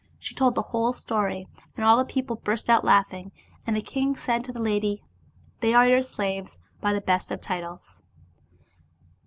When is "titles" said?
7.39-8.01